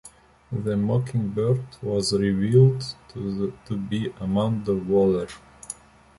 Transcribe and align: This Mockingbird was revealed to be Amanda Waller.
This 0.51 0.75
Mockingbird 0.79 1.61
was 1.83 2.11
revealed 2.11 2.83
to 3.09 3.61
be 3.87 4.11
Amanda 4.19 4.73
Waller. 4.73 5.27